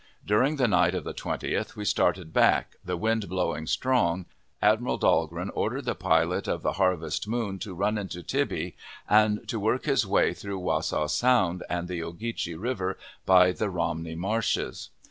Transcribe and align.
During 0.25 0.55
the 0.55 0.67
night 0.67 0.95
of 0.95 1.03
the 1.03 1.13
20th 1.13 1.75
we 1.75 1.85
started 1.85 2.33
back, 2.33 2.77
the 2.83 2.97
wind 2.97 3.29
blowing 3.29 3.67
strong, 3.67 4.25
Admiral 4.59 4.97
Dahlgren 4.97 5.51
ordered 5.51 5.85
the 5.85 5.93
pilot 5.93 6.47
of 6.47 6.63
the 6.63 6.71
Harvest 6.71 7.27
Moon 7.27 7.59
to 7.59 7.75
run 7.75 7.99
into 7.99 8.23
Tybee, 8.23 8.71
and 9.07 9.47
to 9.47 9.59
work 9.59 9.85
his 9.85 10.03
way 10.07 10.33
through 10.33 10.57
to 10.57 10.63
Wassaw 10.63 11.05
Sound 11.07 11.61
and 11.69 11.87
the 11.87 12.01
Ogeechee 12.01 12.55
River 12.59 12.97
by 13.27 13.51
the 13.51 13.69
Romney 13.69 14.15
Marshes. 14.15 14.89